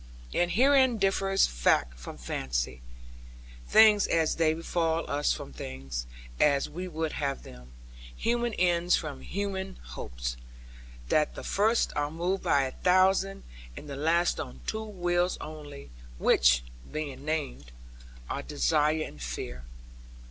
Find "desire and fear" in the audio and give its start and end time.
18.41-19.65